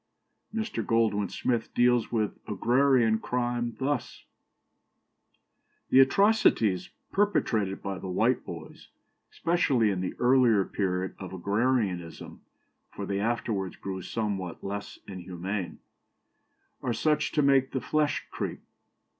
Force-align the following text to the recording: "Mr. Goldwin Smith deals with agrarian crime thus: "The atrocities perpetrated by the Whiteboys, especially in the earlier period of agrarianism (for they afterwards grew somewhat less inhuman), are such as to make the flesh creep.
"Mr. 0.51 0.83
Goldwin 0.83 1.29
Smith 1.29 1.71
deals 1.75 2.11
with 2.11 2.39
agrarian 2.47 3.19
crime 3.19 3.75
thus: 3.77 4.25
"The 5.91 5.99
atrocities 5.99 6.89
perpetrated 7.11 7.83
by 7.83 7.99
the 7.99 8.07
Whiteboys, 8.07 8.87
especially 9.31 9.91
in 9.91 10.01
the 10.01 10.15
earlier 10.17 10.65
period 10.65 11.13
of 11.19 11.33
agrarianism 11.33 12.41
(for 12.89 13.05
they 13.05 13.19
afterwards 13.19 13.75
grew 13.75 14.01
somewhat 14.01 14.63
less 14.63 14.97
inhuman), 15.07 15.77
are 16.81 16.93
such 16.93 17.25
as 17.27 17.31
to 17.33 17.43
make 17.43 17.69
the 17.69 17.79
flesh 17.79 18.25
creep. 18.31 18.61